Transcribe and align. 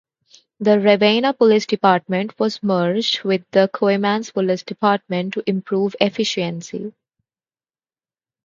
The 0.59 0.77
Ravena 0.79 1.37
Police 1.37 1.67
Department 1.67 2.39
was 2.39 2.63
merged 2.63 3.23
with 3.23 3.43
the 3.51 3.69
Coeymans 3.71 4.33
Police 4.33 4.63
Department 4.63 5.35
to 5.35 5.43
improve 5.47 5.95
efficiency. 6.01 6.95